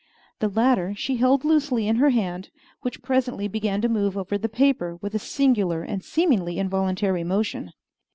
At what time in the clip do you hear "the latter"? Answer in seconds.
0.39-0.95